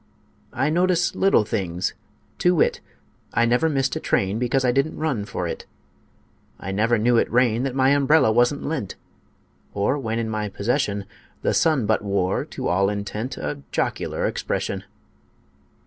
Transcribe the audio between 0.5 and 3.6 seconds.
I notice little things to wit: I